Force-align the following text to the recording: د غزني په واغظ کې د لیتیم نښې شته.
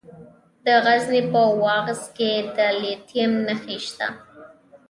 د 0.65 0.67
غزني 0.85 1.21
په 1.31 1.41
واغظ 1.63 2.01
کې 2.17 2.31
د 2.55 2.57
لیتیم 2.81 3.31
نښې 3.47 3.77
شته. 3.85 4.07